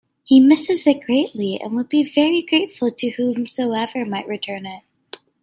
He 0.23 0.39
misses 0.39 0.87
it 0.87 1.03
greatly 1.03 1.59
and 1.61 1.75
would 1.75 1.87
be 1.87 2.03
very 2.03 2.41
grateful 2.41 2.89
to 2.89 3.09
whomsoever 3.11 4.03
might 4.03 4.27
return 4.27 4.65
it. 4.65 4.81